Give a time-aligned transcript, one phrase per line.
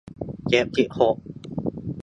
[0.49, 1.15] เจ็ดสิบหก